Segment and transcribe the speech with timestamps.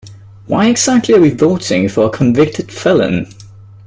[0.47, 3.31] Why exactly are we voting for a convicted felon?